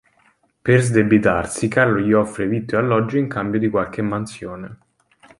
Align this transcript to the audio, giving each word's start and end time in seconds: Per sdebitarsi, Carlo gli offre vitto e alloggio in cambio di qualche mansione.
Per 0.63 0.81
sdebitarsi, 0.81 1.67
Carlo 1.67 1.99
gli 1.99 2.11
offre 2.11 2.47
vitto 2.47 2.73
e 2.73 2.79
alloggio 2.79 3.17
in 3.19 3.27
cambio 3.27 3.59
di 3.59 3.69
qualche 3.69 4.01
mansione. 4.01 4.77